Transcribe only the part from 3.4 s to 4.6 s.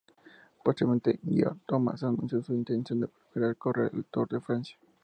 a correr el Tour de